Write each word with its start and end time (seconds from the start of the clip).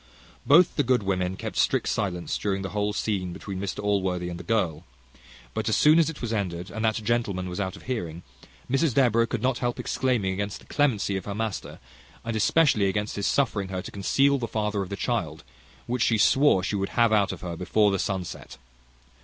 Both 0.47 0.77
the 0.77 0.83
good 0.83 1.03
women 1.03 1.35
kept 1.35 1.57
strict 1.57 1.87
silence 1.87 2.35
during 2.39 2.63
the 2.63 2.69
whole 2.71 2.91
scene 2.91 3.33
between 3.33 3.59
Mr 3.59 3.83
Allworthy 3.83 4.29
and 4.29 4.39
the 4.39 4.43
girl; 4.43 4.83
but 5.53 5.69
as 5.69 5.75
soon 5.75 5.99
as 5.99 6.09
it 6.09 6.21
was 6.23 6.33
ended, 6.33 6.71
and 6.71 6.83
that 6.83 6.95
gentleman 7.03 7.47
was 7.47 7.59
out 7.59 7.75
of 7.75 7.83
hearing, 7.83 8.23
Mrs 8.67 8.95
Deborah 8.95 9.27
could 9.27 9.43
not 9.43 9.59
help 9.59 9.79
exclaiming 9.79 10.33
against 10.33 10.59
the 10.59 10.65
clemency 10.65 11.17
of 11.17 11.25
her 11.25 11.35
master, 11.35 11.77
and 12.25 12.35
especially 12.35 12.87
against 12.87 13.15
his 13.15 13.27
suffering 13.27 13.67
her 13.67 13.83
to 13.83 13.91
conceal 13.91 14.39
the 14.39 14.47
father 14.47 14.81
of 14.81 14.89
the 14.89 14.95
child, 14.95 15.43
which 15.85 16.01
she 16.01 16.17
swore 16.17 16.63
she 16.63 16.75
would 16.75 16.89
have 16.97 17.13
out 17.13 17.31
of 17.31 17.41
her 17.41 17.55
before 17.55 17.91
the 17.91 17.99
sun 17.99 18.23
set. 18.25 18.57